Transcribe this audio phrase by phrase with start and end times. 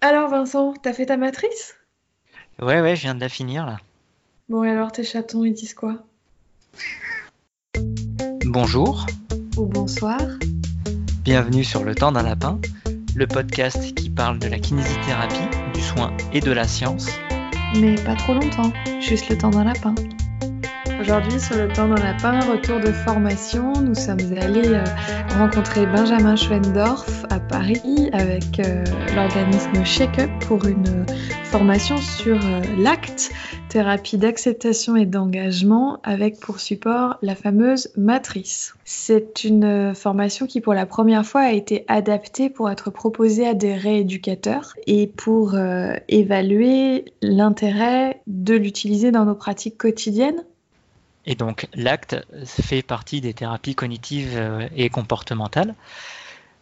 [0.00, 1.74] Alors Vincent, t'as fait ta matrice?
[2.60, 3.78] Ouais, ouais, je viens de la finir là.
[4.48, 6.04] Bon, et alors tes chatons, ils disent quoi?
[8.46, 9.06] Bonjour,
[9.56, 10.20] Ou bonsoir
[11.24, 12.58] bienvenue sur Le Temps d'un Lapin,
[13.14, 17.08] le podcast qui parle de la kinésithérapie, du soin et de la science.
[17.78, 19.94] Mais pas trop longtemps, juste le temps d'un lapin.
[21.00, 24.82] Aujourd'hui, sur le temps d'un lapin, retour de formation, nous sommes allés euh,
[25.38, 28.82] rencontrer Benjamin Schwendorf à Paris avec euh,
[29.14, 31.06] l'organisme Shake Up pour une
[31.44, 33.30] formation sur euh, l'acte,
[33.68, 38.74] thérapie d'acceptation et d'engagement avec pour support la fameuse matrice.
[38.84, 43.54] C'est une formation qui pour la première fois a été adaptée pour être proposée à
[43.54, 45.54] des rééducateurs et pour
[46.08, 50.42] évaluer l'intérêt de l'utiliser dans nos pratiques quotidiennes.
[51.26, 55.74] Et donc l'acte fait partie des thérapies cognitives euh, et comportementales.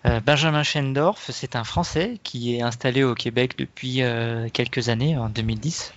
[0.05, 5.17] Euh, Benjamin Schendorf, c'est un Français qui est installé au Québec depuis euh, quelques années,
[5.17, 5.93] en 2010.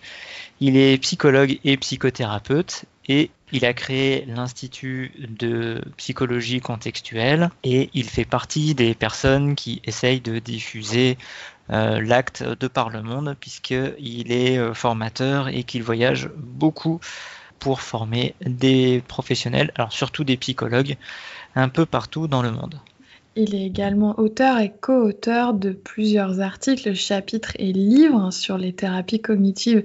[0.62, 8.08] Il est psychologue et psychothérapeute et il a créé l'Institut de psychologie contextuelle et il
[8.08, 11.18] fait partie des personnes qui essayent de diffuser
[11.70, 17.00] l'acte de par le monde puisqu'il est formateur et qu'il voyage beaucoup
[17.60, 20.98] pour former des professionnels, alors surtout des psychologues,
[21.56, 22.80] un peu partout dans le monde.
[23.36, 29.22] Il est également auteur et co-auteur de plusieurs articles, chapitres et livres sur les thérapies
[29.22, 29.84] cognitives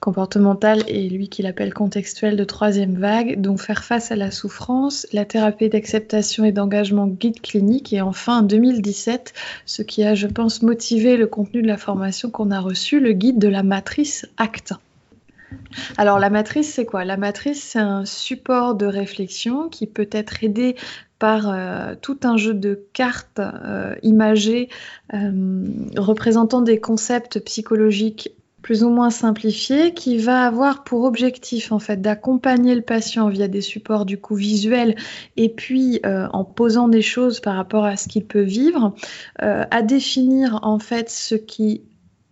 [0.00, 5.06] comportementales et lui qu'il appelle contextuelles de troisième vague, dont faire face à la souffrance,
[5.14, 9.32] la thérapie d'acceptation et d'engagement guide clinique et enfin en 2017,
[9.64, 13.12] ce qui a je pense motivé le contenu de la formation qu'on a reçue, le
[13.12, 14.74] guide de la matrice ACT.
[15.96, 17.04] Alors la matrice, c'est quoi?
[17.04, 20.76] La matrice, c'est un support de réflexion qui peut être aidé
[21.18, 24.68] par euh, tout un jeu de cartes euh, imagées
[25.14, 25.64] euh,
[25.96, 32.02] représentant des concepts psychologiques plus ou moins simplifiés qui va avoir pour objectif en fait
[32.02, 34.96] d'accompagner le patient via des supports du coup visuels
[35.36, 38.94] et puis en posant des choses par rapport à ce qu'il peut vivre
[39.38, 41.82] à définir en fait ce qui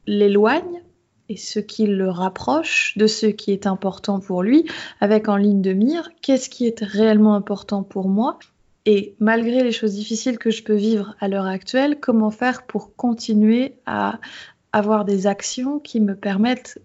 [0.07, 0.82] l'éloigne
[1.29, 4.67] et ce qui le rapproche de ce qui est important pour lui,
[5.01, 8.39] avec en ligne de mire qu'est-ce qui est réellement important pour moi
[8.85, 12.97] et malgré les choses difficiles que je peux vivre à l'heure actuelle, comment faire pour
[12.97, 14.19] continuer à
[14.73, 16.81] avoir des actions qui me permettent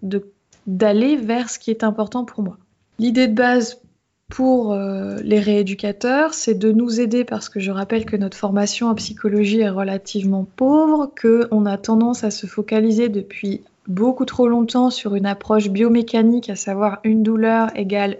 [0.66, 2.58] d'aller vers ce qui est important pour moi.
[2.98, 3.80] L'idée de base
[4.28, 8.88] pour euh, les rééducateurs, c'est de nous aider parce que je rappelle que notre formation
[8.88, 14.90] en psychologie est relativement pauvre, qu'on a tendance à se focaliser depuis beaucoup trop longtemps
[14.90, 18.18] sur une approche biomécanique, à savoir une douleur égale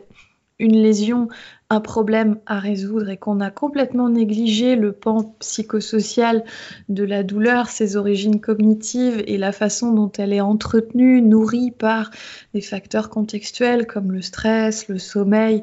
[0.59, 1.29] une lésion,
[1.71, 6.45] un problème à résoudre et qu'on a complètement négligé le pan psychosocial
[6.89, 12.11] de la douleur, ses origines cognitives et la façon dont elle est entretenue, nourrie par
[12.55, 15.63] des facteurs contextuels comme le stress, le sommeil,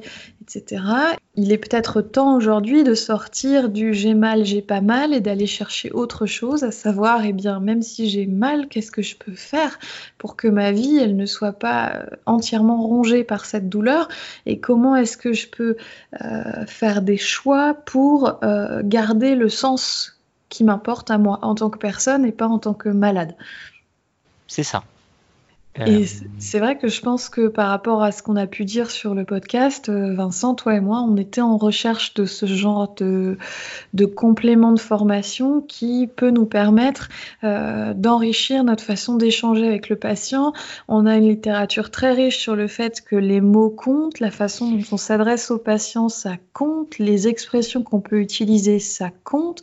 [1.36, 5.48] Il est peut-être temps aujourd'hui de sortir du j'ai mal, j'ai pas mal et d'aller
[5.48, 9.36] chercher autre chose, à savoir, eh bien, même si j'ai mal, qu'est-ce que je peux
[9.36, 9.80] faire
[10.18, 14.08] pour que ma vie, elle ne soit pas euh, entièrement rongée par cette douleur
[14.46, 15.78] et comment est-ce que je peux
[16.22, 20.20] euh, faire des choix pour euh, garder le sens
[20.50, 23.36] qui m'importe à moi en tant que personne et pas en tant que malade?
[24.48, 24.84] C'est ça.
[25.78, 26.06] Et Euh,
[26.40, 29.14] c'est vrai que je pense que par rapport à ce qu'on a pu dire sur
[29.14, 33.38] le podcast, euh, Vincent, toi et moi, on était en recherche de ce genre de,
[33.94, 37.10] de complément de formation qui peut nous permettre
[37.44, 40.54] euh, d'enrichir notre façon d'échanger avec le patient.
[40.88, 44.72] On a une littérature très riche sur le fait que les mots comptent, la façon
[44.72, 49.62] dont on s'adresse au patient, ça compte, les expressions qu'on peut utiliser, ça compte,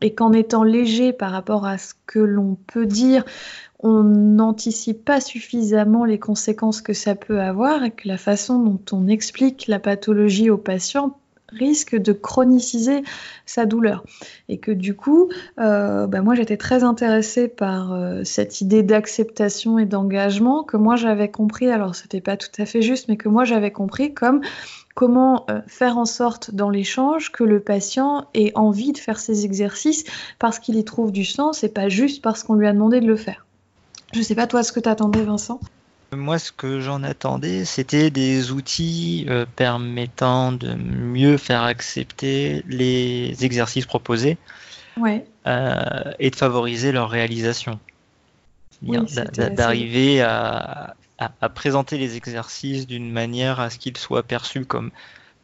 [0.00, 3.24] et qu'en étant léger par rapport à ce que l'on peut dire,
[3.82, 8.80] on n'anticipe pas suffisamment les conséquences que ça peut avoir et que la façon dont
[8.92, 11.16] on explique la pathologie au patient
[11.52, 13.02] risque de chroniciser
[13.46, 14.04] sa douleur.
[14.48, 19.78] Et que du coup, euh, bah, moi j'étais très intéressée par euh, cette idée d'acceptation
[19.78, 23.28] et d'engagement que moi j'avais compris, alors c'était pas tout à fait juste, mais que
[23.28, 24.40] moi j'avais compris comme
[24.94, 29.44] comment euh, faire en sorte dans l'échange que le patient ait envie de faire ces
[29.44, 30.04] exercices
[30.38, 33.06] parce qu'il y trouve du sens et pas juste parce qu'on lui a demandé de
[33.06, 33.46] le faire.
[34.12, 35.60] Je sais pas toi ce que t'attendais Vincent?
[36.14, 43.44] Moi, ce que j'en attendais, c'était des outils euh, permettant de mieux faire accepter les
[43.44, 44.36] exercices proposés
[44.98, 45.24] Ouais.
[45.46, 47.80] euh, et de favoriser leur réalisation.
[48.86, 48.98] Oui,
[49.56, 54.90] D'arriver à, à- à présenter les exercices d'une manière à ce qu'ils soient perçus comme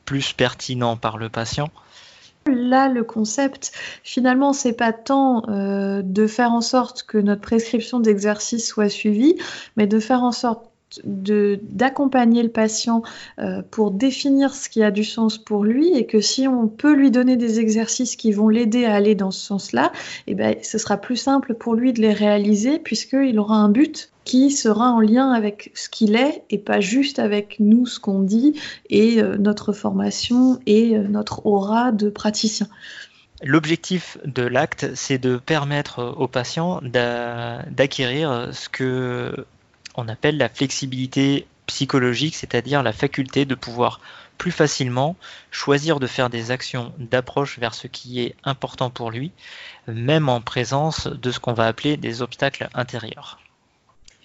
[0.05, 1.71] plus pertinents par le patient
[2.49, 3.73] Là, le concept,
[4.03, 9.37] finalement, c'est pas tant euh, de faire en sorte que notre prescription d'exercice soit suivie,
[9.77, 10.68] mais de faire en sorte
[11.05, 13.03] d'accompagner le patient
[13.39, 16.95] euh, pour définir ce qui a du sens pour lui et que si on peut
[16.95, 19.93] lui donner des exercices qui vont l'aider à aller dans ce sens-là,
[20.27, 24.11] eh ben, ce sera plus simple pour lui de les réaliser puisqu'il aura un but
[24.25, 28.21] qui sera en lien avec ce qu'il est et pas juste avec nous, ce qu'on
[28.21, 28.59] dit
[28.91, 32.69] et euh, notre formation et euh, notre aura de praticien.
[33.43, 39.47] L'objectif de l'acte, c'est de permettre aux patients d'acquérir ce que
[39.99, 44.01] on appelle la flexibilité psychologique, c'est-à-dire la faculté de pouvoir
[44.39, 45.17] plus facilement
[45.51, 49.33] choisir de faire des actions d'approche vers ce qui est important pour lui,
[49.89, 53.41] même en présence de ce qu'on va appeler des obstacles intérieurs.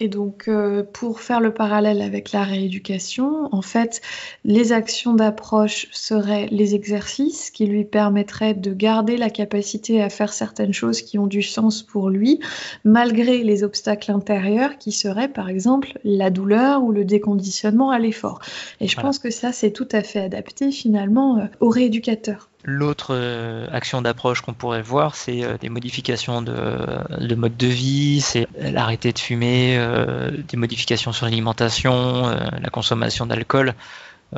[0.00, 4.00] Et donc, euh, pour faire le parallèle avec la rééducation, en fait,
[4.44, 10.32] les actions d'approche seraient les exercices qui lui permettraient de garder la capacité à faire
[10.32, 12.40] certaines choses qui ont du sens pour lui,
[12.84, 18.40] malgré les obstacles intérieurs qui seraient, par exemple, la douleur ou le déconditionnement à l'effort.
[18.80, 22.48] Et je pense que ça, c'est tout à fait adapté finalement euh, au rééducateur.
[22.66, 28.22] L'autre euh, action d'approche qu'on pourrait voir, c'est euh, des modifications de, mode de vie,
[28.22, 33.74] c'est l'arrêter de fumer, euh, des modifications sur l'alimentation, la consommation d'alcool.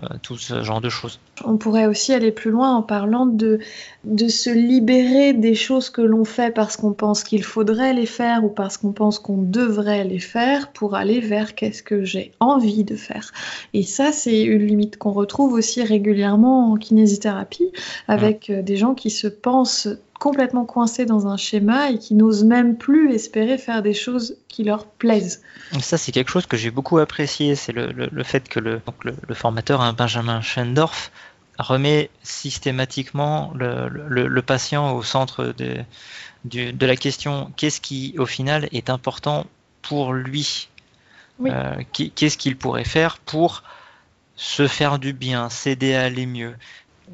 [0.03, 1.19] Euh, tout ce genre de choses.
[1.45, 3.61] On pourrait aussi aller plus loin en parlant de,
[4.05, 8.45] de se libérer des choses que l'on fait parce qu'on pense qu'il faudrait les faire
[8.45, 12.85] ou parce qu'on pense qu'on devrait les faire pour aller vers qu'est-ce que j'ai envie
[12.85, 13.33] de faire.
[13.73, 17.73] Et ça, c'est une limite qu'on retrouve aussi régulièrement en kinésithérapie
[18.07, 22.45] avec euh, des gens qui se pensent complètement coincés dans un schéma et qui n'osent
[22.45, 25.43] même plus espérer faire des choses qui leur plaisent.
[25.81, 29.81] Ça, c'est quelque chose que j'ai beaucoup apprécié, c'est le, fait que le, le, formateur,
[29.81, 31.11] hein, Benjamin Schendorf,
[31.59, 35.85] remet systématiquement le, patient au centre de,
[36.45, 39.47] de la question qu'est-ce qui, au final, est important
[39.83, 40.69] pour lui
[41.45, 43.63] euh, Qu'est-ce qu'il pourrait faire pour
[44.37, 46.55] se faire du bien, s'aider à aller mieux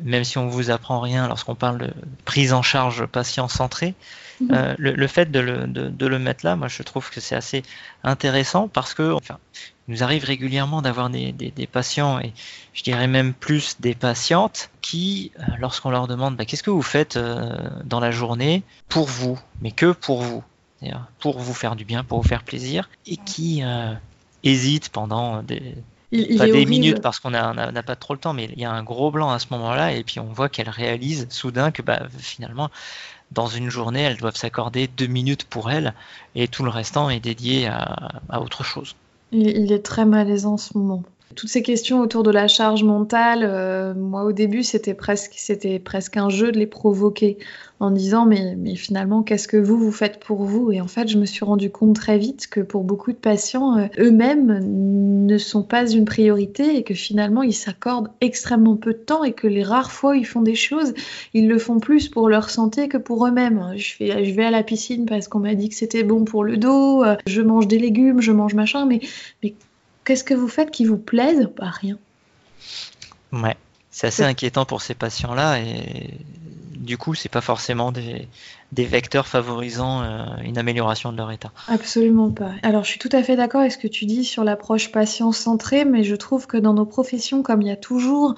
[0.01, 1.93] même si on vous apprend rien lorsqu'on parle de
[2.25, 3.95] prise en charge patient centré,
[4.41, 4.49] mhm.
[4.53, 7.63] euh, le, fait de le, mettre là, moi je trouve que c'est assez
[8.03, 9.39] intéressant parce que enfin,
[9.89, 12.33] il nous arrive régulièrement d'avoir des, patients et
[12.73, 16.83] je dirais même plus des patientes qui, euh, lorsqu'on leur demande bah, qu'est-ce que vous
[16.83, 20.43] faites euh, dans la journée pour vous, mais que pour vous,
[21.21, 23.63] pour vous faire du bien, pour vous faire plaisir, et qui
[24.43, 25.77] hésitent pendant des,
[26.39, 28.83] pas des minutes parce qu'on n'a pas trop le temps, mais il y a un
[28.83, 32.71] gros blanc à ce moment-là, et puis on voit qu'elle réalise soudain que bah, finalement,
[33.31, 35.95] dans une journée, elles doivent s'accorder deux minutes pour elle,
[36.35, 38.95] et tout le restant est dédié à, autre chose.
[39.33, 41.03] il, est très malaisant en ce moment.
[41.37, 45.79] Toutes ces questions autour de la charge mentale, euh, moi au début c'était presque, c'était
[45.79, 47.39] presque un jeu de les provoquer
[47.81, 50.73] en disant mais, mais finalement qu'est-ce que vous vous faites pour vous?
[50.73, 53.79] Et en fait je me suis rendu compte très vite que pour beaucoup de patients,
[53.79, 58.99] euh, eux-mêmes ne sont pas une priorité et que finalement ils s'accordent extrêmement peu de
[58.99, 60.95] temps et que les rares fois où ils font des choses,
[61.35, 63.75] ils le font plus pour leur santé que pour eux-mêmes.
[63.77, 67.03] Je, vais à la piscine parce qu'on m'a dit que c'était bon pour le dos,
[67.05, 69.01] euh, je mange des légumes, je mange machin, mais
[70.13, 71.97] Qu'est-ce que vous faites qui vous plaise Pas rien.
[73.33, 73.57] Ouais,
[73.91, 76.19] c'est assez inquiétant pour ces patients-là et
[76.77, 78.29] du coup, c'est pas forcément des,
[78.77, 81.51] vecteurs favorisant euh, une amélioration de leur état.
[81.67, 82.51] Absolument pas.
[82.63, 85.33] Alors, je suis tout à fait d'accord avec ce que tu dis sur l'approche patient
[85.33, 88.35] centrée, mais je trouve que dans nos professions, comme il y a toujours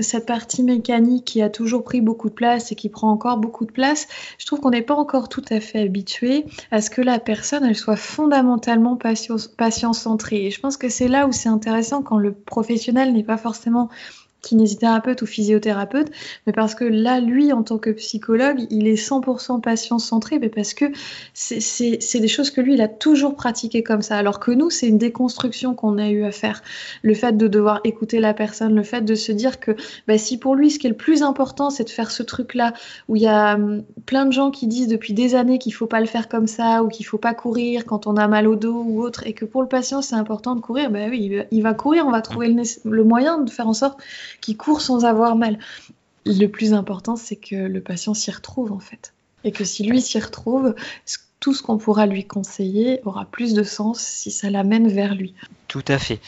[0.00, 3.64] cette partie mécanique qui a toujours pris beaucoup de place et qui prend encore beaucoup
[3.64, 4.08] de place,
[4.38, 7.64] je trouve qu'on n'est pas encore tout à fait habitué à ce que la personne
[7.64, 10.46] elle soit fondamentalement patient-centrée.
[10.46, 13.88] Et je pense que c'est là où c'est intéressant quand le professionnel n'est pas forcément
[14.44, 16.10] kinésithérapeute ou physiothérapeute,
[16.46, 20.74] mais parce que là, lui, en tant que psychologue, il est 100% patient-centré, mais parce
[20.74, 20.86] que
[21.32, 24.88] c'est des choses que lui, il a toujours pratiqué comme ça, alors que nous, c'est
[24.88, 26.62] une déconstruction qu'on a eu à faire.
[27.02, 29.72] Le fait de devoir écouter la personne, le fait de se dire que
[30.06, 32.72] bah, si pour lui, ce qui est le plus important, c'est de faire ce truc-là,
[33.08, 35.86] où il y a hum, plein de gens qui disent depuis des années qu'il faut
[35.86, 38.56] pas le faire comme ça, ou qu'il faut pas courir quand on a mal au
[38.56, 41.62] dos ou autre, et que pour le patient, c'est important de courir, bah oui, il
[41.62, 44.00] va, courir, on va trouver le moyen de faire en sorte
[44.40, 45.58] qui court sans avoir mal.
[46.26, 49.12] Le plus important, c'est que le patient s'y retrouve en fait.
[49.44, 50.74] Et que si lui s'y retrouve,
[51.40, 55.34] tout ce qu'on pourra lui conseiller aura plus de sens si ça l'amène vers lui.
[55.68, 56.20] Tout à fait.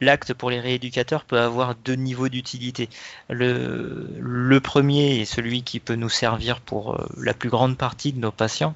[0.00, 2.88] L'acte pour les rééducateurs peut avoir deux niveaux d'utilité.
[3.30, 8.12] Le, le, premier est celui qui peut nous servir pour euh, la plus grande partie
[8.12, 8.74] de nos patients,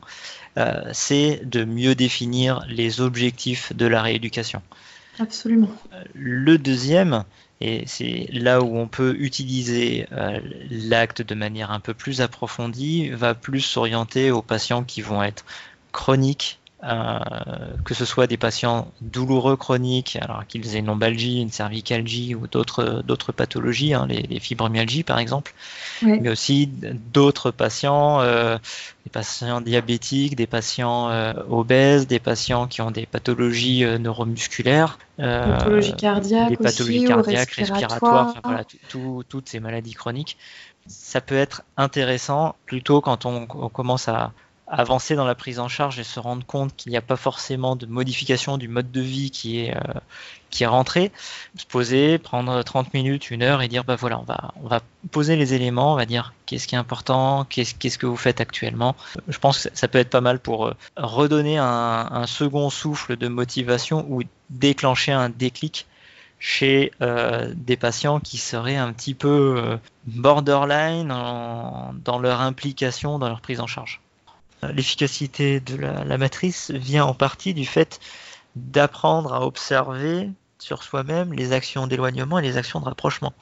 [0.56, 4.62] euh, c'est de mieux définir les objectifs de la rééducation.
[5.18, 5.70] Absolument.
[6.14, 7.24] Le deuxième,
[7.60, 10.40] et c'est là où on peut utiliser euh,
[10.70, 15.44] l'acte de manière un peu plus approfondie, va plus s'orienter aux patients qui vont être
[15.92, 22.34] chroniques que ce soit des patients douloureux chroniques, alors qu'ils aient une lombalgie, une cervicalgie
[22.34, 25.52] ou d'autres d'autres pathologies, hein, les, fibromyalgies par exemple,
[26.02, 26.66] mais aussi
[27.12, 28.56] d'autres patients, euh,
[29.04, 35.96] des patients diabétiques, des patients euh, obèses, des patients qui ont des pathologies neuromusculaires, pathologies
[35.96, 38.64] cardiaques, des pathologies cardiaques, respiratoires, voilà,
[39.28, 40.38] toutes ces maladies chroniques.
[40.86, 44.32] Ça peut être intéressant plutôt quand on commence à
[44.70, 47.74] avancer dans la prise en charge et se rendre compte qu'il n'y a pas forcément
[47.74, 49.80] de modification du mode de vie qui est, euh,
[50.50, 51.10] qui est rentré,
[51.56, 54.80] se poser, prendre 30 minutes, une heure et dire bah voilà, on va, on va
[55.10, 58.40] poser les éléments, on va dire qu'est-ce qui est important, qu'est-ce, qu'est-ce que vous faites
[58.40, 58.94] actuellement.
[59.26, 63.16] Je pense que ça peut être pas mal pour euh, redonner un, un second souffle
[63.16, 65.86] de motivation ou déclencher un déclic
[66.38, 73.42] chez euh, des patients qui seraient un petit peu borderline dans leur implication dans leur
[73.42, 74.00] prise en charge
[74.62, 78.00] l'efficacité de la, matrice vient en partie du fait
[78.56, 83.32] d'apprendre à observer sur soi-même les actions d'éloignement et les actions de rapprochement.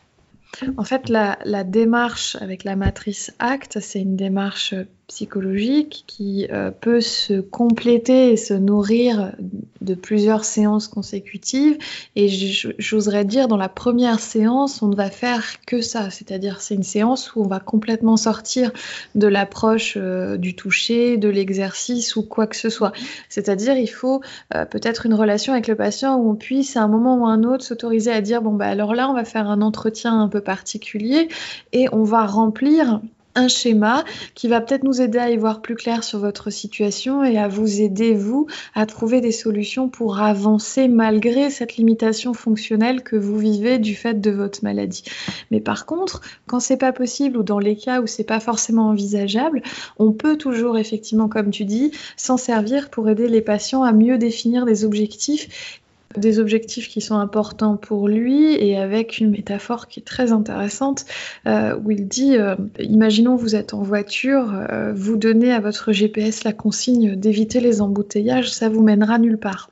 [0.77, 4.75] En fait, la, la démarche avec la matrice ACT, c'est une démarche
[5.09, 9.33] psychologique qui euh, peut se compléter et se nourrir
[9.81, 11.79] de plusieurs séances consécutives.
[12.15, 16.11] Et j'oserais dire, dans la première séance, on ne va faire que ça.
[16.11, 18.71] C'est-à-dire, c'est une séance où on va complètement sortir
[19.15, 22.93] de l'approche euh, du toucher, de l'exercice ou quoi que ce soit.
[23.31, 24.21] C'est-à-dire, il faut
[24.55, 27.31] euh, peut-être une relation avec le patient où on puisse, à un moment ou à
[27.31, 30.29] un autre, s'autoriser à dire, bon, bah, alors là, on va faire un entretien un
[30.29, 31.29] peu particulier
[31.73, 33.01] et on va remplir
[33.39, 34.05] un schéma
[34.35, 37.47] qui va peut-être nous aider à y voir plus clair sur votre situation et à
[37.47, 43.39] vous aider, vous, à trouver des solutions pour avancer malgré cette limitation fonctionnelle que vous
[43.39, 45.05] vivez du fait de votre maladie.
[45.51, 48.89] Mais par contre, quand c'est pas possible ou dans les cas où c'est pas forcément
[48.89, 49.63] envisageable,
[49.99, 54.19] on peut toujours effectivement, comme tu dis, s'en servir pour aider les patients à mieux
[54.19, 55.81] définir des objectifs
[56.17, 61.05] des objectifs qui sont importants pour lui et avec une métaphore qui est très intéressante
[61.47, 65.93] euh, où il dit euh, imaginons vous êtes en voiture, euh, vous donnez à votre
[65.93, 69.71] GPS la consigne d'éviter les embouteillages, ça vous mènera nulle part.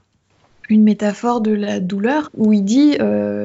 [0.69, 2.99] Une métaphore de la douleur où il dit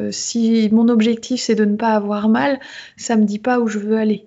[0.10, 2.60] si mon objectif c'est de ne pas avoir mal,
[2.98, 4.26] ça me dit pas où je veux aller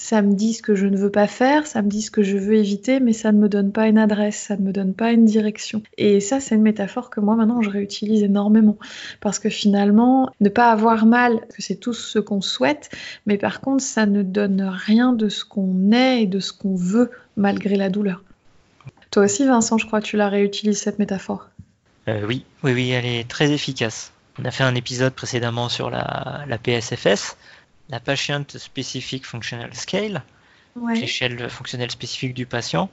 [0.00, 2.22] ça me dit ce que je ne veux pas faire, ça me dit ce que
[2.22, 4.94] je veux éviter, mais ça ne me donne pas une adresse, ça ne me donne
[4.94, 5.82] pas une direction.
[5.98, 8.78] Et ça, c'est une métaphore que moi maintenant je réutilise énormément.
[9.20, 12.88] Parce que finalement, ne pas avoir mal, c'est tout ce qu'on souhaite,
[13.26, 16.76] mais par contre, ça ne donne rien de ce qu'on est et de ce qu'on
[16.76, 18.24] veut malgré la douleur.
[19.10, 21.50] Toi aussi, Vincent, je crois que tu la réutilises cette métaphore.
[22.08, 24.12] Euh, oui, oui, oui, elle est très efficace.
[24.40, 27.36] On a fait un épisode précédemment sur la, la PSFS
[27.90, 30.22] la Patient Specific Functional Scale,
[30.94, 32.88] l'échelle fonctionnelle spécifique du patient,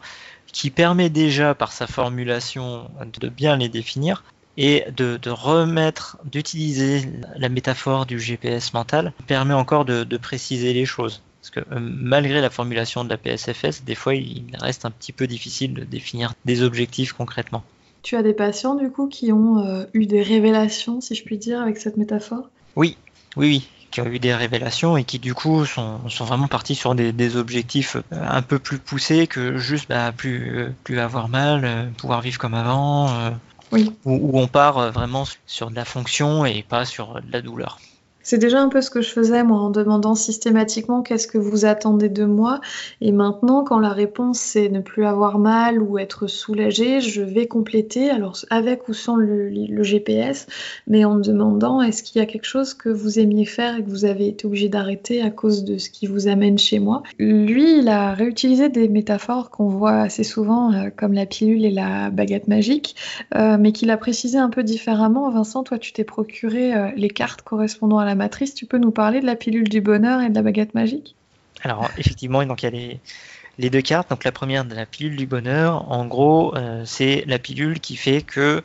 [0.48, 2.90] qui permet déjà par sa formulation
[3.20, 4.24] de bien les définir
[4.58, 7.04] et de, remettre, d'utiliser
[7.36, 11.22] la métaphore du GPS mental, permet encore de, préciser les choses.
[11.42, 15.14] Parce que euh, malgré la formulation de la PSFS, des fois il reste un petit
[15.14, 17.64] peu difficile de définir des objectifs concrètement.
[18.02, 21.38] Tu as des patients du coup qui ont euh, eu des révélations, si je puis
[21.38, 22.50] dire, avec cette métaphore?
[22.76, 22.98] Oui,
[23.38, 26.76] oui, oui qui ont eu des révélations et qui du coup sont, sont vraiment partis
[26.76, 31.30] sur des, objectifs euh, un peu plus poussés que juste bah, plus, euh, plus avoir
[31.30, 33.32] mal, euh, pouvoir vivre comme avant,
[33.72, 33.92] oui.
[34.06, 37.80] où, où, on part vraiment sur de la fonction et pas sur de la douleur.
[38.28, 41.64] C'est déjà un peu ce que je faisais moi en demandant systématiquement qu'est-ce que vous
[41.64, 42.60] attendez de moi.
[43.00, 47.48] Et maintenant, quand la réponse c'est ne plus avoir mal ou être soulagé, je vais
[47.48, 50.46] compléter, alors avec ou sans le, GPS,
[50.88, 53.84] mais en me demandant est-ce qu'il y a quelque chose que vous aimiez faire et
[53.86, 57.04] que vous avez été obligé d'arrêter à cause de ce qui vous amène chez moi?
[57.20, 61.72] Lui, il a réutilisé des métaphores qu'on voit assez souvent, euh, comme la pilule et
[61.72, 62.98] la baguette magique,
[63.36, 65.32] euh, mais qu'il a précisé un peu différemment.
[65.32, 68.92] Vincent, toi, tu t'es procuré euh, les cartes correspondant à la matrice, tu peux nous
[68.92, 71.16] parler de la pilule du bonheur et de la baguette magique?
[71.64, 74.10] Alors, effectivement, il y a les, deux cartes.
[74.10, 77.96] Donc, la première de la pilule du bonheur, en gros, euh, c'est la pilule qui
[77.96, 78.64] fait que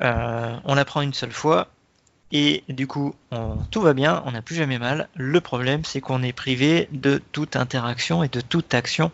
[0.00, 1.68] euh, on la prend une seule fois
[2.32, 3.14] et du coup,
[3.70, 5.08] tout va bien, on n'a plus jamais mal.
[5.14, 9.12] Le problème, c'est qu'on est privé de toute interaction et de toute action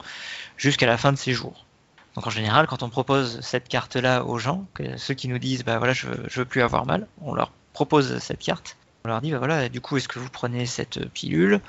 [0.56, 1.66] jusqu'à la fin de ses jours.
[2.14, 4.66] Donc en général, quand on propose cette carte-là aux gens,
[4.96, 8.18] ceux qui nous disent bah voilà je je veux plus avoir mal, on leur propose
[8.18, 11.60] cette carte on leur dit, bah voilà, du coup, est-ce que vous prenez cette pilule?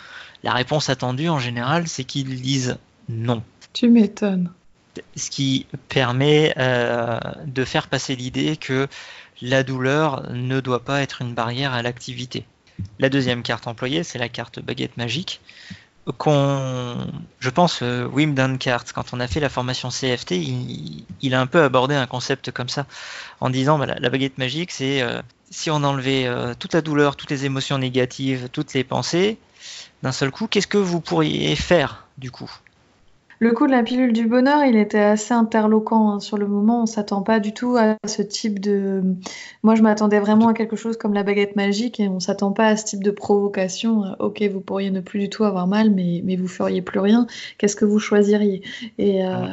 [0.44, 2.78] La réponse attendue, en général, c'est qu'ils disent
[3.10, 3.44] non.
[3.74, 4.52] Tu m'étonnes.
[5.16, 8.88] ce qui permet euh, de faire passer l'idée que
[9.42, 12.46] la douleur ne doit pas être une barrière à l'activité.
[13.00, 15.42] La deuxième carte employée, c'est la carte baguette magique.
[16.18, 16.98] Qu'on,
[17.40, 20.32] je pense, euh, Wim Dunkart, quand on a fait la formation CFT,
[21.22, 22.88] il, a un peu abordé un concept comme ça,
[23.42, 27.16] en disant bah, la, baguette magique, c'est euh, si on enlevait euh, toute la douleur,
[27.16, 29.38] toutes les émotions négatives, toutes les pensées,
[30.04, 32.52] d'un seul coup, qu'est-ce que vous pourriez faire du coup?
[33.42, 36.20] Le coup de la pilule du bonheur, il était assez interloquant hein.
[36.20, 36.84] sur le moment.
[36.84, 39.02] On s'attend pas du tout à ce type de.
[39.64, 42.68] Moi, je m'attendais vraiment à quelque chose comme la baguette magique et on s'attend pas
[42.68, 44.04] à ce type de provocation.
[44.04, 47.00] Euh, ok, vous pourriez ne plus du tout avoir mal, mais, mais vous feriez plus
[47.00, 47.28] rien.
[47.58, 48.62] Qu'est-ce que vous choisiriez?
[48.98, 49.48] Et euh,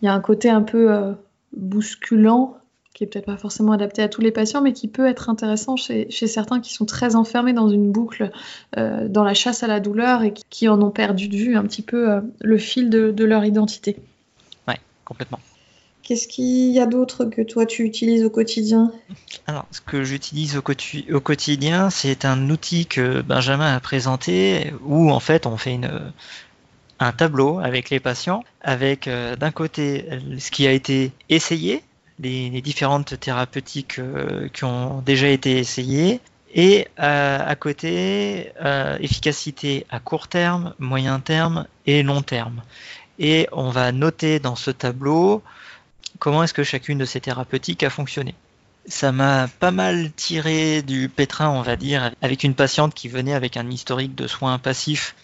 [0.00, 1.12] il y a un côté un peu euh,
[1.54, 2.56] bousculant
[2.98, 5.76] qui est peut-être pas forcément adapté à tous les patients, mais qui peut être intéressant
[5.76, 8.32] chez, certains qui sont très enfermés dans une boucle,
[8.76, 11.62] euh, dans la chasse à la douleur et qui, en ont perdu de vue un
[11.62, 13.98] petit peu euh, le fil de, leur identité.
[14.66, 15.38] Ouais, complètement.
[16.02, 18.90] Qu'est-ce qu'il y a d'autre que toi tu utilises au quotidien?
[19.46, 20.62] Alors, ce que j'utilise au,
[21.14, 26.10] au, quotidien, c'est un outil que Benjamin a présenté où en fait on fait une,
[26.98, 30.04] un tableau avec les patients, avec euh, d'un côté
[30.38, 31.84] ce qui a été essayé,
[32.20, 36.20] les, différentes thérapeutiques euh, qui ont déjà été essayées.
[36.54, 42.62] Et euh, à côté, euh, efficacité à court terme, moyen terme et long terme.
[43.18, 45.42] Et on va noter dans ce tableau
[46.18, 48.34] comment est-ce que chacune de ces thérapeutiques a fonctionné.
[48.86, 53.34] Ça m'a pas mal tiré du pétrin, on va dire, avec une patiente qui venait
[53.34, 55.14] avec un historique de soins passifs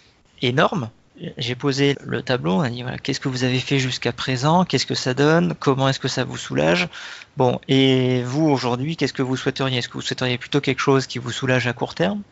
[0.43, 0.91] énorme,
[1.39, 4.65] j'ai posé le tableau, on a dit voilà, qu'est-ce que vous avez fait jusqu'à présent,
[4.65, 6.89] qu'est-ce que ça donne, comment est-ce que ça vous soulage?
[7.37, 9.79] Bon, et vous aujourd'hui, qu'est-ce que vous souhaiteriez?
[9.79, 12.23] Est-ce que vous souhaiteriez plutôt quelque chose qui vous soulage à court terme?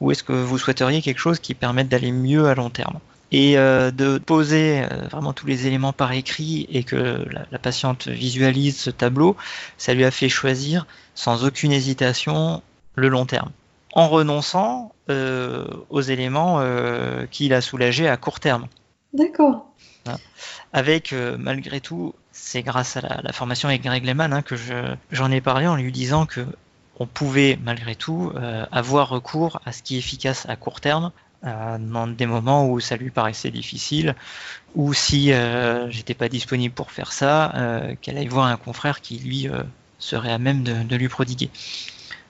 [0.00, 2.98] Ou est-ce que vous souhaiteriez quelque chose qui permette d'aller mieux à long terme?
[3.32, 8.08] Et euh, de poser euh, vraiment tous les éléments par écrit et que la, patiente
[8.08, 9.36] visualise ce tableau,
[9.78, 12.62] ça lui a fait choisir sans aucune hésitation
[12.94, 13.50] le long terme
[13.92, 18.66] en renonçant euh, aux éléments euh, qu'il a soulagés à court terme.
[19.12, 19.66] D'accord.
[20.72, 24.56] Avec, euh, malgré tout, c'est grâce à la, formation avec Greg Lehman hein, que
[25.10, 26.40] j'en ai parlé en lui disant que
[26.98, 28.32] on pouvait, malgré tout,
[28.70, 31.10] avoir recours à ce qui est efficace à court terme
[31.42, 34.14] dans des moments où ça lui paraissait difficile,
[34.76, 35.32] ou si
[35.88, 37.54] j'étais pas disponible pour faire ça,
[38.02, 39.48] qu'elle aille voir un confrère qui lui
[39.98, 41.50] serait à même de lui prodiguer.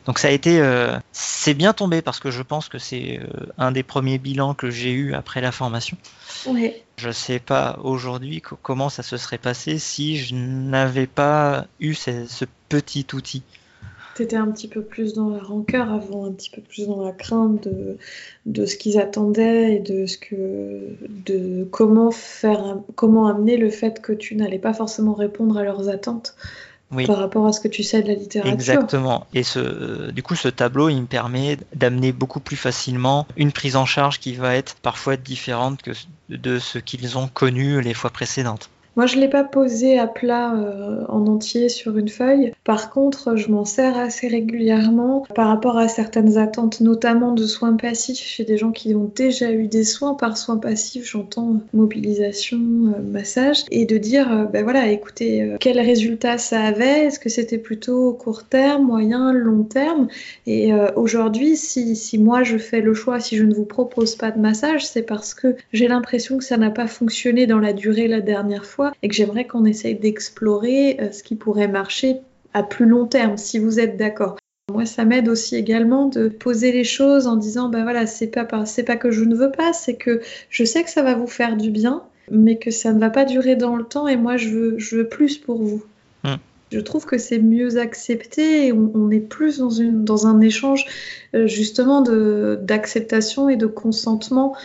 [0.06, 3.46] Donc ça a été, euh, c'est bien tombé parce que je pense que c'est euh,
[3.58, 5.96] un des premiers bilans que j'ai eu après la formation.
[6.46, 6.72] Oui.
[6.96, 12.44] Je sais pas aujourd'hui comment ça se serait passé si je n'avais pas eu ce,
[12.68, 13.42] petit outil.
[14.16, 17.02] Tu étais un petit peu plus dans la rancœur avant, un petit peu plus dans
[17.02, 17.96] la crainte de,
[18.44, 24.02] de ce qu'ils attendaient et de ce que de comment faire comment amener le fait
[24.02, 26.34] que tu n'allais pas forcément répondre à leurs attentes
[27.06, 28.52] par rapport à ce que tu sais de la littérature.
[28.52, 29.26] Exactement.
[29.34, 33.76] Et ce, du coup, ce tableau, il me permet d'amener beaucoup plus facilement une prise
[33.76, 35.92] en charge qui va être parfois différente que
[36.28, 38.70] de ce qu'ils ont connu les fois précédentes.
[38.94, 42.52] Moi, je ne l'ai pas posé à plat euh, en entier sur une feuille.
[42.62, 47.74] Par contre, je m'en sers assez régulièrement par rapport à certaines attentes, notamment de soins
[47.74, 48.18] passifs.
[48.18, 50.14] Chez des gens qui ont déjà eu des soins.
[50.14, 55.80] Par soins passifs, j'entends mobilisation, euh, massage, et de dire, euh, ben voilà, écoutez, quel
[55.80, 57.06] résultat ça avait?
[57.06, 60.08] Est-ce que c'était plutôt court terme, moyen, long terme?
[60.46, 64.30] Et aujourd'hui, si, si moi je fais le choix, si je ne vous propose pas
[64.30, 68.08] de massage, c'est parce que j'ai l'impression que ça n'a pas fonctionné dans la durée
[68.08, 72.18] la dernière fois et que j'aimerais qu'on essaye d'explorer euh, ce qui pourrait marcher
[72.54, 74.36] à plus long terme, si vous êtes d'accord.
[74.70, 78.46] Moi, ça m'aide aussi également de poser les choses en disant, ben voilà, c'est pas,
[78.64, 81.26] c'est pas que je ne veux pas, c'est que je sais que ça va vous
[81.26, 84.36] faire du bien, mais que ça ne va pas durer dans le temps et moi,
[84.36, 85.84] je veux, je veux plus pour vous.
[86.24, 86.36] Hmm.
[86.70, 90.86] Je trouve que c'est mieux accepté et on, est plus dans, une, dans un échange
[91.34, 94.56] euh, justement d'acceptation et de consentement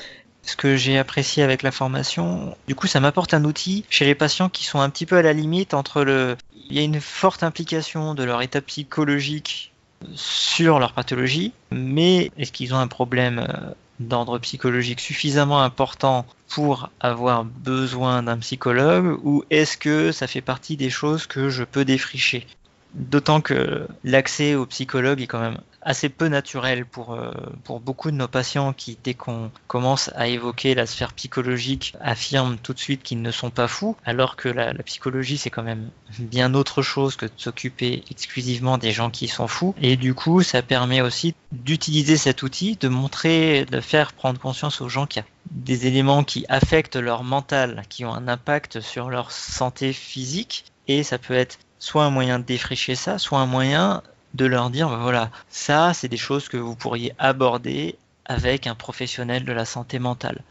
[0.47, 4.15] ce que j'ai apprécié avec la formation, du coup, ça m'apporte un outil chez les
[4.15, 6.37] patients qui sont un petit peu à la limite entre le.
[6.69, 9.73] Il y a une forte implication de leur état psychologique
[10.15, 16.89] sur leur pathologie, mais est-ce qu'ils ont un problème euh, d'ordre psychologique suffisamment important pour
[16.99, 21.83] avoir besoin d'un psychologue ou est-ce que ça fait partie des choses que je peux
[21.83, 22.45] défricher?
[22.93, 25.57] D'autant que l'accès au psychologue est quand même
[25.87, 27.31] assez peu naturel pour, euh,
[27.63, 32.57] pour beaucoup de nos patients qui, dès qu'on commence à évoquer la sphère psychologique, affirment
[32.57, 35.89] tout de suite qu'ils ne sont pas fous, alors que la, psychologie, c'est quand même
[36.19, 39.75] bien autre chose que de s'occuper exclusivement des gens qui sont fous.
[39.81, 44.81] Et du coup, ça permet aussi d'utiliser cet outil, de montrer, de faire prendre conscience
[44.81, 48.81] aux gens qu'il y a des éléments qui affectent leur mental, qui ont un impact
[48.81, 50.65] sur leur santé physique.
[50.89, 54.03] Et ça peut être soit un moyen de défricher ça, soit un moyen
[54.37, 57.95] de leur dire, bah voilà, ça, c'est des choses que vous pourriez aborder
[58.25, 60.41] avec un professionnel de la santé mentale,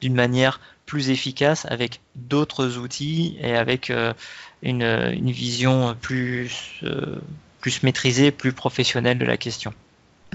[0.00, 4.14] d'une manière plus efficace, avec d'autres outils et avec euh,
[4.62, 7.20] une, une, vision plus, euh,
[7.60, 9.74] plus maîtrisée, plus professionnelle de la question.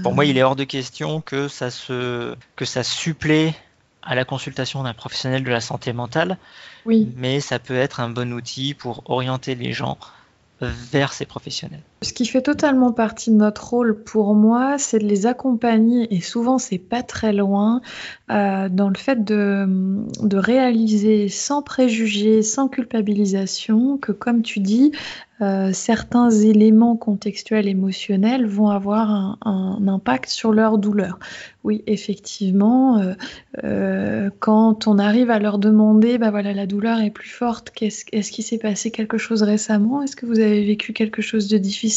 [0.02, 3.52] Pour moi, il est hors de question que ça se que ça supplée
[4.02, 6.38] à la consultation d'un professionnel de la santé mentale.
[6.84, 7.12] Oui.
[7.16, 9.98] Mais ça peut être un bon outil pour orienter les gens
[10.60, 11.82] vers ces professionnels.
[12.00, 16.20] Ce qui fait totalement partie de notre rôle pour moi, c'est de les accompagner, et
[16.20, 17.80] souvent c'est pas très loin,
[18.30, 19.66] euh, dans le fait de,
[20.32, 24.92] réaliser sans préjugés, sans culpabilisation, que comme tu dis,
[25.40, 31.18] euh, certains éléments contextuels émotionnels vont avoir un, impact sur leur douleur.
[31.64, 33.00] Oui, effectivement,
[33.64, 38.04] euh, quand on arrive à leur demander, bah voilà, la douleur est plus forte, est-ce
[38.12, 40.02] est qu'il s'est passé quelque chose récemment?
[40.02, 41.87] Est-ce que vous avez vécu quelque chose de difficile?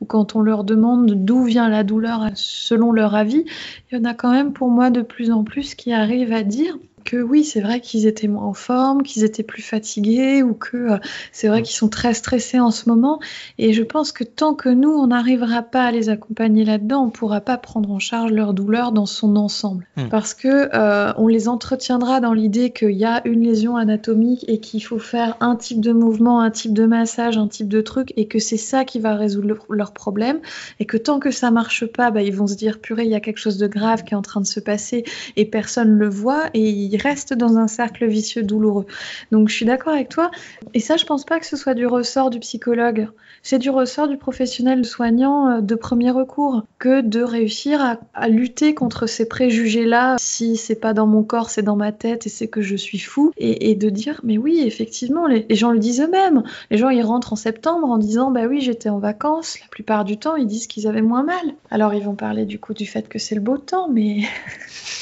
[0.00, 3.44] Ou quand on leur demande d'où vient la douleur selon leur avis,
[3.90, 6.42] il y en a quand même pour moi de plus en plus qui arrivent à
[6.42, 10.54] dire que oui, c'est vrai qu'ils étaient moins en forme, qu'ils étaient plus fatigués ou
[10.54, 10.98] que euh,
[11.32, 11.64] c'est vrai mm.
[11.64, 13.20] qu'ils sont très stressés en ce moment.
[13.58, 17.06] Et je pense que tant que nous, on n'arrivera pas à les accompagner là-dedans, on
[17.06, 19.86] ne pourra pas prendre en charge leur douleur dans son ensemble.
[19.96, 20.08] Mm.
[20.08, 24.58] Parce que euh, on les entretiendra dans l'idée qu'il y a une lésion anatomique et
[24.58, 28.12] qu'il faut faire un type de mouvement, un type de massage, un type de truc
[28.16, 30.40] et que c'est ça qui va résoudre leur problème.
[30.80, 33.14] Et que tant que ça marche pas, bah, ils vont se dire purée, il y
[33.14, 35.04] a quelque chose de grave qui est en train de se passer
[35.36, 38.86] et personne le voit et reste dans un cercle vicieux douloureux.
[39.32, 40.30] Donc je suis d'accord avec toi.
[40.74, 43.08] Et ça, je pense pas que ce soit du ressort du psychologue.
[43.42, 48.74] C'est du ressort du professionnel soignant euh, de premier recours que de réussir à, lutter
[48.74, 50.16] contre ces préjugés-là.
[50.18, 52.98] Si c'est pas dans mon corps, c'est dans ma tête et c'est que je suis
[52.98, 53.32] fou.
[53.36, 56.42] Et, de dire, mais oui, effectivement, les, gens le disent eux-mêmes.
[56.70, 59.58] Les gens, ils rentrent en septembre en disant, bah oui, j'étais en vacances.
[59.60, 61.54] La plupart du temps, ils disent qu'ils avaient moins mal.
[61.70, 64.22] Alors ils vont parler du coup du fait que c'est le beau temps, mais...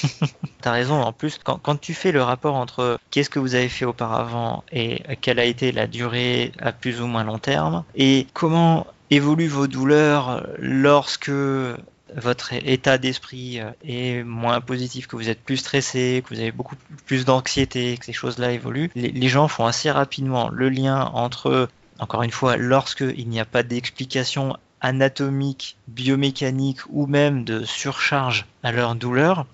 [0.63, 3.69] T'as raison, en plus, quand, quand tu fais le rapport entre qu'est-ce que vous avez
[3.69, 8.27] fait auparavant et quelle a été la durée à plus ou moins long terme, et
[8.33, 11.31] comment évoluent vos douleurs lorsque
[12.17, 16.77] votre état d'esprit est moins positif, que vous êtes plus stressé, que vous avez beaucoup
[17.07, 22.23] plus d'anxiété, que ces choses-là évoluent, les, gens font assez rapidement le lien entre, encore
[22.23, 28.95] une fois, lorsqu'il n'y a pas d'explication anatomique, biomécanique ou même de surcharge à leur
[28.95, 29.47] douleur,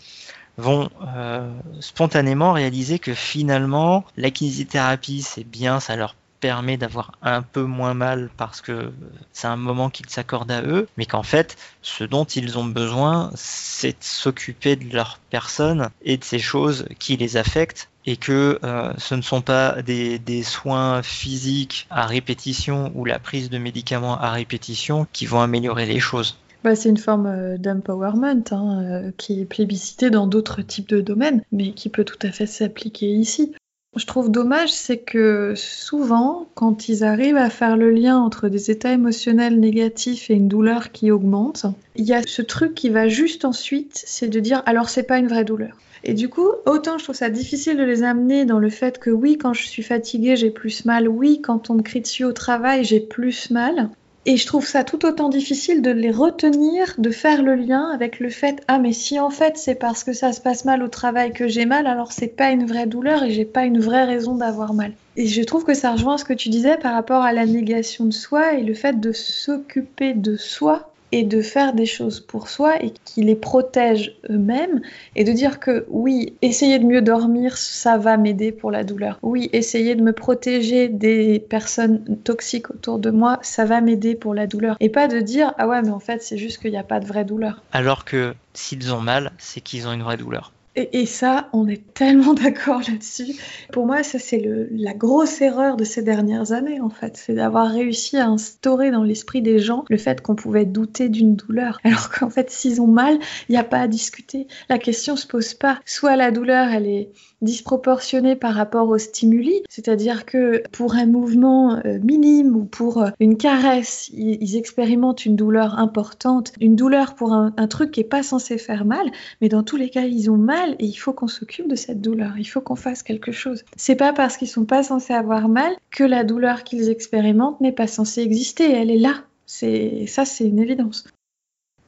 [0.59, 7.43] vont euh, spontanément réaliser que finalement la kinésithérapie c'est bien, ça leur permet d'avoir un
[7.43, 8.93] peu moins mal parce que
[9.33, 13.31] c'est un moment qu'ils s'accordent à eux, mais qu'en fait, ce dont ils ont besoin,
[13.35, 18.59] c'est de s'occuper de leur personne et de ces choses qui les affectent et que
[18.65, 23.59] euh, ce ne sont pas des, des, soins physiques à répétition ou la prise de
[23.59, 26.39] médicaments à répétition qui vont améliorer les choses.
[26.65, 31.01] Bah, c'est une forme euh, d'empowerment hein, euh, qui est plébiscitée dans d'autres types de
[31.01, 33.55] domaines, mais qui peut tout à fait s'appliquer ici.
[33.97, 38.71] Je trouve dommage, c'est que souvent, quand ils arrivent à faire le lien entre des
[38.71, 41.67] états émotionnels négatifs et une douleur qui augmente,
[41.97, 45.19] il y a ce truc qui va juste ensuite, c'est de dire alors c'est pas
[45.19, 45.77] une vraie douleur.
[46.05, 49.11] Et du coup, autant je trouve ça difficile de les amener dans le fait que
[49.11, 52.33] oui, quand je suis fatiguée, j'ai plus mal, oui, quand on me crie dessus au
[52.33, 53.91] travail, j'ai plus mal.
[54.31, 58.21] Et je trouve ça tout autant difficile de les retenir, de faire le lien avec
[58.21, 60.89] le fait ah mais si en fait c'est parce que ça se passe mal au
[60.89, 64.05] travail que j'ai mal, alors c'est pas une vraie douleur et j'ai pas une vraie
[64.05, 64.93] raison d'avoir mal.
[65.17, 68.05] Et je trouve que ça rejoint ce que tu disais par rapport à la négation
[68.05, 72.49] de soi et le fait de s'occuper de soi et de faire des choses pour
[72.49, 74.81] soi et qui les protègent eux-mêmes
[75.17, 79.19] et de dire que oui, essayer de mieux dormir, ça va m'aider pour la douleur.
[79.23, 84.35] Oui, essayer de me protéger des personnes toxiques autour de moi, ça va m'aider pour
[84.35, 84.77] la douleur.
[84.81, 87.01] Et pas de dire ah ouais, mais en fait, c'est juste qu'il n'y a pas
[87.01, 87.63] de vraie douleur.
[87.73, 90.53] Alors que s'ils ont mal, c'est qu'ils ont une vraie douleur.
[90.79, 93.35] Et, ça, on est tellement d'accord là-dessus.
[93.73, 97.17] Pour moi, ça, c'est la grosse erreur de ces dernières années, en fait.
[97.17, 101.35] C'est d'avoir réussi à instaurer dans l'esprit des gens le fait qu'on pouvait douter d'une
[101.35, 101.81] douleur.
[101.85, 104.47] Alors qu'en fait, s'ils ont mal, il n'y a pas à discuter.
[104.69, 105.81] La question se pose pas.
[105.85, 107.11] Soit la douleur, elle est
[107.43, 113.11] disproportionnée par rapport au stimuli, c'est-à-dire que pour un mouvement euh, minime ou pour euh,
[113.21, 118.05] une caresse, ils, expérimentent une douleur importante, une douleur pour un, un truc qui est
[118.05, 119.07] pas censé faire mal,
[119.41, 122.01] mais dans tous les cas, ils ont mal et il faut qu'on s'occupe de cette
[122.01, 123.65] douleur, il faut qu'on fasse quelque chose.
[123.77, 127.73] C'est pas parce qu'ils sont pas censés avoir mal que la douleur qu'ils expérimentent n'est
[127.73, 129.15] pas censée exister, elle est là.
[129.47, 131.05] C'est ça, c'est une évidence.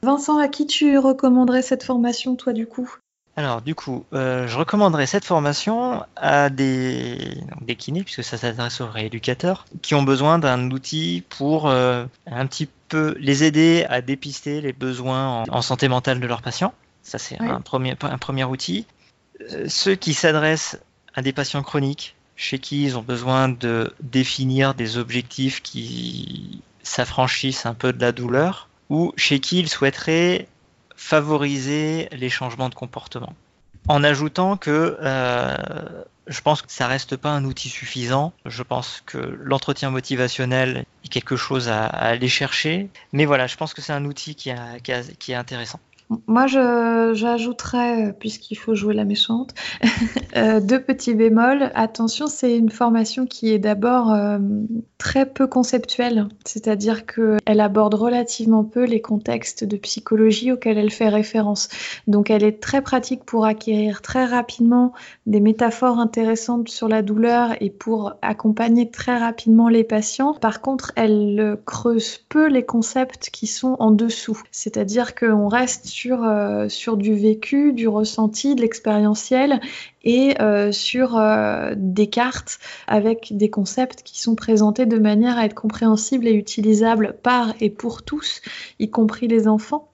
[0.03, 2.95] Vincent, à qui tu recommanderais cette formation, toi, du coup?
[3.37, 8.81] Alors, du coup, euh, je recommanderais cette formation à des, des kinés, puisque ça s'adresse
[8.81, 14.01] aux rééducateurs, qui ont besoin d'un outil pour euh, un petit peu les aider à
[14.01, 16.73] dépister les besoins en, santé mentale de leurs patients.
[17.03, 18.85] Ça, c'est un, premier, un premier outil.
[19.39, 20.77] Euh, ceux qui s'adressent
[21.15, 27.65] à des patients chroniques, chez qui ils ont besoin de définir des objectifs qui s'affranchissent
[27.65, 30.47] un peu de la douleur, ou chez qui ils souhaiteraient
[31.01, 33.33] favoriser les changements de comportement.
[33.87, 35.57] En ajoutant que euh,
[36.27, 38.33] je pense que ça reste pas un outil suffisant.
[38.45, 42.87] Je pense que l'entretien motivationnel est quelque chose à, aller chercher.
[43.13, 45.79] Mais voilà, je pense que c'est un outil qui est intéressant.
[46.27, 49.53] Moi, j'ajouterais, puisqu'il faut jouer la méchante,
[50.35, 51.71] euh, deux petits bémols.
[51.73, 54.37] Attention, c'est une formation qui est d'abord euh,
[54.97, 61.07] très peu conceptuelle, c'est-à-dire qu'elle aborde relativement peu les contextes de psychologie auxquels elle fait
[61.07, 61.69] référence.
[62.07, 64.93] Donc, elle est très pratique pour acquérir très rapidement
[65.25, 70.33] des métaphores intéressantes sur la douleur et pour accompagner très rapidement les patients.
[70.33, 76.00] Par contre, elle creuse peu les concepts qui sont en dessous, c'est-à-dire qu'on reste sur,
[76.09, 79.59] euh, sur du vécu, du ressenti, de l'expérientiel
[80.03, 85.45] et euh, sur euh, des cartes avec des concepts qui sont présentés de manière à
[85.45, 88.41] être compréhensibles et utilisables par et pour tous,
[88.79, 89.90] y compris les enfants.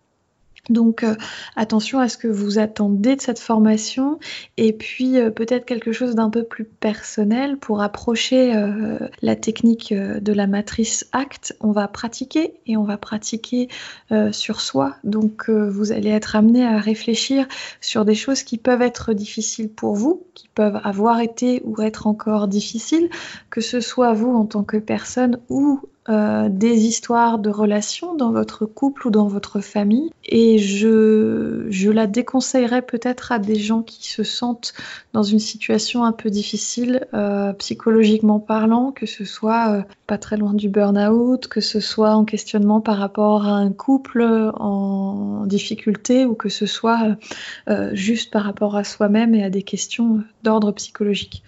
[0.69, 1.15] Donc euh,
[1.56, 4.19] attention à ce que vous attendez de cette formation
[4.58, 9.93] et puis euh, peut-être quelque chose d'un peu plus personnel pour approcher euh, la technique
[9.93, 11.56] de la matrice ACT.
[11.62, 13.69] On va pratiquer et on va pratiquer
[14.32, 14.95] sur soi.
[15.03, 17.47] Donc vous allez être amené à réfléchir
[17.82, 22.08] sur des choses qui peuvent être difficiles pour vous, qui peuvent avoir été ou être
[22.08, 23.10] encore difficiles,
[23.49, 28.32] que ce soit vous en tant que personne ou euh, des histoires de relations dans
[28.32, 30.10] votre couple ou dans votre famille.
[30.26, 34.74] Et je, je la déconseillerais peut-être à des gens qui se sentent
[35.13, 40.38] dans une situation un peu difficile, euh, psychologiquement parlant, que ce soit euh, pas très
[40.38, 44.24] loin du burn-out, que ce soit en questionnement par rapport à un couple
[44.56, 47.17] en difficulté ou que ce soit
[47.91, 51.43] juste par rapport à soi-même et à des questions d'ordre psychologique.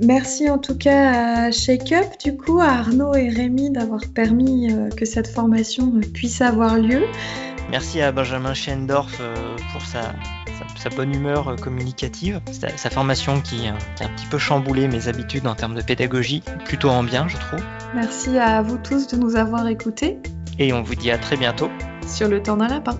[0.00, 4.72] Merci en tout cas à Shake Up, du coup, à Arnaud et Rémi d'avoir permis
[4.72, 7.02] euh, que cette formation puisse avoir lieu.
[7.70, 10.14] Merci à Benjamin Schendorf euh, pour sa,
[10.94, 15.54] bonne humeur euh, communicative, sa, formation qui, a un petit peu chamboulé mes habitudes en
[15.54, 17.64] termes de pédagogie, plutôt en bien, je trouve.
[17.94, 20.18] Merci à vous tous de nous avoir écoutés.
[20.58, 21.70] Et on vous dit à très bientôt
[22.06, 22.98] sur le temps d'un lapin.